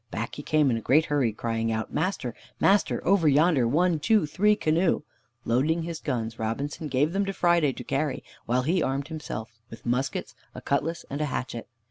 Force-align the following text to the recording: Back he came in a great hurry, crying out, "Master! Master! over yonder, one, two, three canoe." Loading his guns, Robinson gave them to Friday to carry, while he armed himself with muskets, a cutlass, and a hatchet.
Back 0.09 0.33
he 0.33 0.41
came 0.41 0.71
in 0.71 0.77
a 0.77 0.81
great 0.81 1.05
hurry, 1.05 1.31
crying 1.31 1.71
out, 1.71 1.93
"Master! 1.93 2.33
Master! 2.59 3.05
over 3.05 3.27
yonder, 3.27 3.67
one, 3.67 3.99
two, 3.99 4.25
three 4.25 4.55
canoe." 4.55 5.03
Loading 5.45 5.83
his 5.83 5.99
guns, 5.99 6.39
Robinson 6.39 6.87
gave 6.87 7.13
them 7.13 7.23
to 7.25 7.33
Friday 7.33 7.71
to 7.73 7.83
carry, 7.83 8.23
while 8.47 8.63
he 8.63 8.81
armed 8.81 9.09
himself 9.09 9.59
with 9.69 9.85
muskets, 9.85 10.33
a 10.55 10.59
cutlass, 10.61 11.05
and 11.11 11.21
a 11.21 11.25
hatchet. 11.25 11.67